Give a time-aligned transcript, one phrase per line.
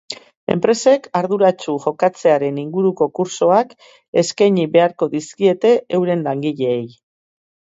[0.51, 3.75] Enpresek arduratsu jokatzearen inguruko kurtsoak
[4.23, 6.85] eskaini beharko dizkiete euren langileei.